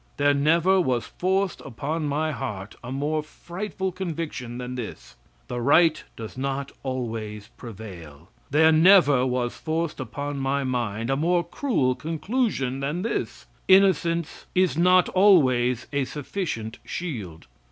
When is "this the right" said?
4.73-6.03